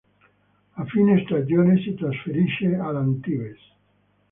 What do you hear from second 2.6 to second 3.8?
all'Antibes.